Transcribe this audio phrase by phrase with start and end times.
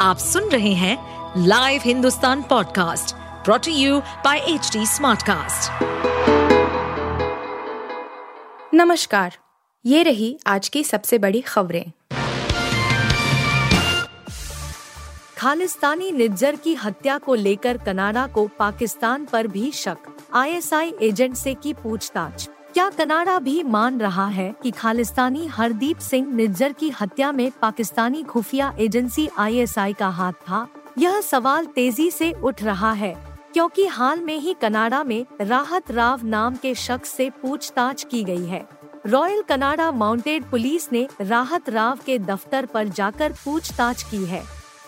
[0.00, 0.96] आप सुन रहे हैं
[1.46, 5.82] live Hindustan podcast brought to you by H Smartcast.
[8.74, 9.36] नमस्कार
[9.84, 11.84] ये रही आज की सबसे बड़ी खबरें
[15.38, 21.54] खालिस्तानी निज्जर की हत्या को लेकर कनाडा को पाकिस्तान पर भी शक आईएसआई एजेंट से
[21.54, 27.30] की पूछताछ क्या कनाडा भी मान रहा है कि खालिस्तानी हरदीप सिंह निज्जर की हत्या
[27.32, 30.66] में पाकिस्तानी खुफिया एजेंसी आईएसआई का हाथ था?
[30.98, 33.14] यह सवाल तेज़ी से उठ रहा है,
[33.52, 38.46] क्योंकि हाल में ही कनाडा में राहत राव नाम के शख्स से पूछताछ की गई
[38.46, 38.64] है।
[39.06, 44.42] रॉयल कनाडा माउंटेड पुलिस ने राहत राव के दफ्तर पर जाकर पूछताछ की है।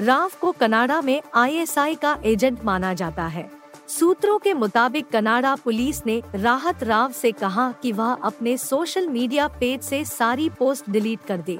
[0.00, 3.50] राव को कनाडा में आईएसआई का एजेंट माना जाता है।
[3.88, 9.48] सूत्रों के मुताबिक कनाडा पुलिस ने राहत राव से कहा कि वह अपने सोशल मीडिया
[9.60, 11.58] पेज से सारी पोस्ट डिलीट कर दे।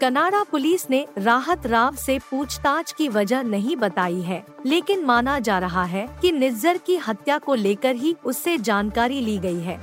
[0.00, 5.58] कनाडा पुलिस ने राहत राव से पूछताछ की वजह नहीं बताई है, लेकिन माना जा
[5.58, 9.80] रहा है कि निज्जर की हत्या को लेकर ही उससे जानकारी ली गई है।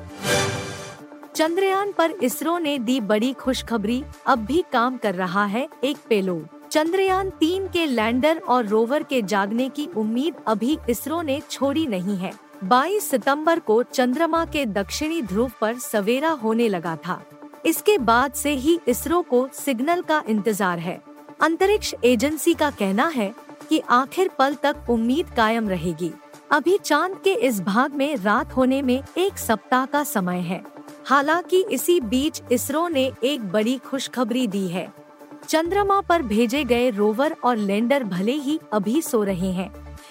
[1.35, 6.52] चंद्रयान पर इसरो ने दी बड़ी खुशखबरी, अब भी काम कर रहा है एक पेलोड।
[6.73, 12.15] चंद्रयान तीन के लैंडर और रोवर के जागने की उम्मीद अभी इसरो ने छोड़ी नहीं
[12.17, 12.31] है।
[12.63, 17.19] 22 सितंबर को चंद्रमा के दक्षिणी ध्रुव पर सवेरा होने लगा था।
[17.65, 20.99] इसके बाद से ही इसरो को सिग्नल का इंतज़ार है।
[21.41, 23.33] अंतरिक्ष एजेंसी का कहना है
[23.69, 26.11] कि आखिर पल तक उम्मीद कायम रहेगी।
[26.51, 30.61] अभी चाँद के इस भाग में रात होने में एक सप्ताह का समय है।
[31.05, 35.02] हालाँकि इसी बीच इसरो ने एक बड़ी खुशखबरी दी है।
[35.47, 39.69] चंद्रमा पर भेजे गए रोवर और लैंडर भले ही अभी सो रहे हैं,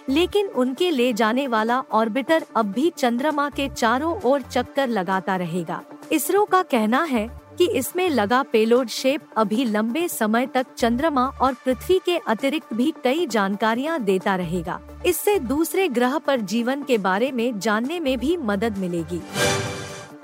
[0.08, 5.83] लेकिन उनके ले जाने वाला ऑर्बिटर अब भी चंद्रमा के चारों ओर चक्कर लगाता रहेगा।
[6.12, 7.27] इसरो का कहना है
[7.58, 12.92] कि इसमें लगा पेलोड शेप अभी लंबे समय तक चंद्रमा और पृथ्वी के अतिरिक्त भी
[13.05, 18.36] कई जानकारियाँ देता रहेगा। इससे दूसरे ग्रह पर जीवन के बारे में जानने में भी
[18.36, 19.20] मदद मिलेगी।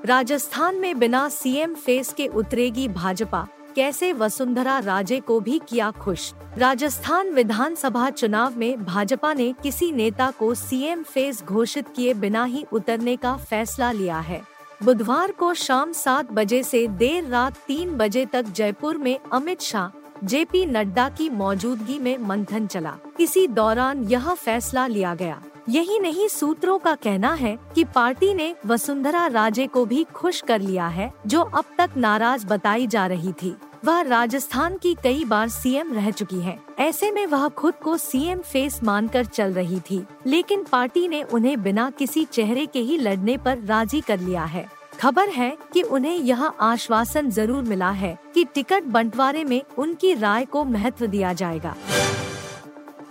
[0.04, 3.46] राजस्थान में बिना सीएम फेस के उतरेगी भाजपा।
[3.76, 6.32] कैसे वसुंधरा राजे को भी किया खुश?
[6.58, 12.64] राजस्थान विधानसभा चुनाव में भाजपा ने किसी नेता को सीएम फेस घोषित किए बिना ही
[12.72, 14.42] उतरने का फैसला लिया है।
[14.82, 19.88] बुधवार को शाम सात बजे से देर रात तीन बजे तक जयपुर में अमित शाह,
[20.26, 26.28] जेपी नड्डा की मौजूदगी में मंथन चला। इसी दौरान यह फैसला लिया गया। यही नहीं,
[26.28, 31.10] सूत्रों का कहना है कि पार्टी ने वसुंधरा राजे को भी खुश कर लिया है,
[31.26, 36.10] जो अब तक नाराज़ बताई जा रही थी। वह राजस्थान की कई बार सीएम रह
[36.10, 41.06] चुकी है। ऐसे में वह खुद को सीएम फेस मानकर चल रही थी, लेकिन पार्टी
[41.08, 44.66] ने उन्हें बिना किसी चेहरे के ही लड़ने पर राज़ी कर लिया है।
[45.00, 50.44] खबर है कि उन्हें यह आश्वासन ज़रूर मिला है कि टिकट बंटवारे में उनकी राय
[50.44, 51.74] को महत्व दिया जाएगा।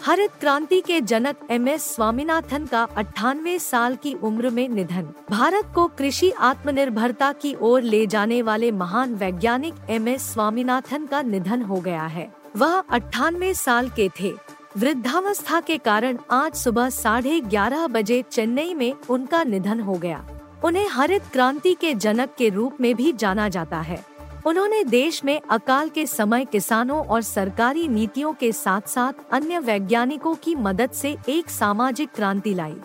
[0.07, 5.71] हरित क्रांति के जनक एम एस स्वामीनाथन का अट्ठानवे साल की उम्र में निधन। भारत
[5.75, 11.61] को कृषि आत्मनिर्भरता की ओर ले जाने वाले महान वैज्ञानिक एम एस स्वामीनाथन का निधन
[11.61, 14.33] हो गया है। वह अट्ठानवे साल के थे।
[14.77, 20.27] वृद्धावस्था के कारण आज सुबह साढ़े ग्यारह बजे चेन्नई में उनका निधन हो गया।
[20.65, 24.05] उन्हें हरित क्रांति के जनक के रूप में भी जाना जाता है।
[24.47, 30.33] उन्होंने देश में अकाल के समय किसानों और सरकारी नीतियों के साथ साथ अन्य वैज्ञानिकों
[30.35, 32.75] की मदद से एक सामाजिक क्रांति लाई।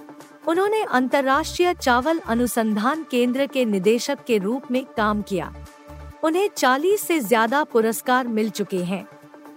[0.49, 5.53] उन्होंने अंतर्राष्ट्रीय चावल अनुसंधान केंद्र के निदेशक के रूप में काम किया।
[6.25, 9.06] उन्हें 40 से ज़्यादा पुरस्कार मिल चुके हैं।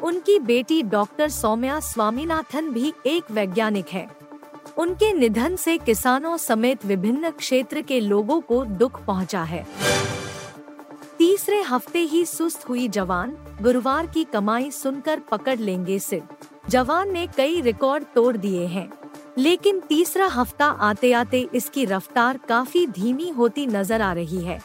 [0.04, 4.08] उनकी बेटी डॉक्टर सौम्या स्वामीनाथन भी एक वैज्ञानिक है।
[4.78, 9.66] उनके निधन से किसानों समेत विभिन्न क्षेत्र के लोगों को दुख पहुँचा है।
[11.46, 16.24] तीसरे हफ़्ते ही सुस्त हुई जवान गुरुवार की कमाई सुनकर पकड़ लेंगे सिर।
[16.70, 18.90] जवान ने कई रिकॉर्ड तोड़ दिए हैं,
[19.38, 24.60] लेकिन तीसरा हफ़्ता आते आते इसकी रफ्तार काफ़ी धीमी होती नज़र आ रही है।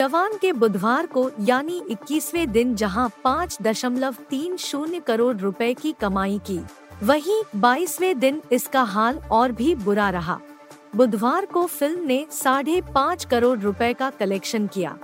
[0.00, 5.94] जवान के बुधवार को यानी 21वें दिन जहाँ पाँच दशमलव तीन शून्य करोड़ रुपए की
[6.00, 6.60] कमाई की,
[7.02, 10.40] वहीं 22वें दिन इसका हाल और भी बुरा रहा।
[10.96, 14.98] बुधवार को फ़िल्म ने साढ़े पाँच करोड़ रुपए का कलेक्शन किया।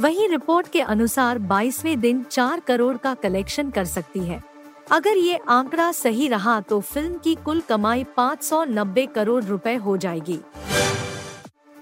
[0.00, 4.42] वहीं रिपोर्ट के अनुसार 22वें दिन चार करोड़ का कलेक्शन कर सकती है।
[4.90, 10.40] अगर ये आंकड़ा सही रहा तो फ़िल्म की कुल कमाई 590 करोड़ रुपए हो जाएगी।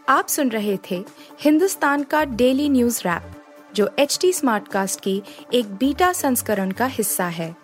[0.09, 1.05] आप सुन रहे थे
[1.41, 3.33] हिंदुस्तान का डेली न्यूज़ रैप,
[3.75, 5.23] जो एच टी स्मार्ट कास्ट की
[5.55, 7.55] एक बीटा संस्करण का हिस्सा है।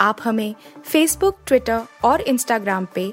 [0.00, 0.54] आप हमें
[0.84, 3.12] फेसबुक ट्विटर और इंस्टाग्राम पे